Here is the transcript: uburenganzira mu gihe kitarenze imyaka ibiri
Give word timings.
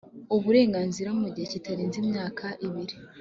uburenganzira 0.35 1.09
mu 1.19 1.27
gihe 1.33 1.47
kitarenze 1.53 1.97
imyaka 2.03 2.45
ibiri 2.67 2.95